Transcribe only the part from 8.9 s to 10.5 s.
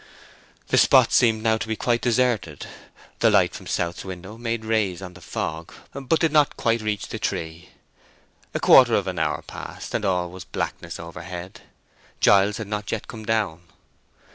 of an hour passed, and all was